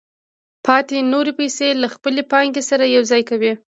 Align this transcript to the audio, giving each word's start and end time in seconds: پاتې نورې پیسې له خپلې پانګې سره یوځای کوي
پاتې 0.65 0.97
نورې 1.11 1.33
پیسې 1.39 1.67
له 1.81 1.87
خپلې 1.95 2.21
پانګې 2.31 2.63
سره 2.69 2.85
یوځای 2.95 3.21
کوي 3.29 3.53